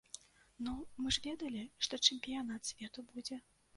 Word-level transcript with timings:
Ну, 0.67 0.73
мы 1.01 1.11
ж 1.17 1.21
ведалі, 1.27 1.61
што 1.89 2.01
чэмпіянат 2.07 2.61
свету 2.71 2.99
будзе. 3.13 3.43